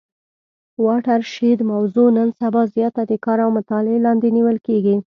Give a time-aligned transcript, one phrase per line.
[0.85, 4.95] واټر شید موضوع نن سبا زیاته د کار او مطالعې لاندي نیول کیږي.